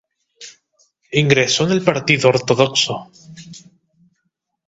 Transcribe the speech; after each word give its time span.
Ingresó 1.11 1.65
en 1.65 1.73
el 1.73 1.83
Partido 1.83 2.29
Ortodoxo. 2.29 3.11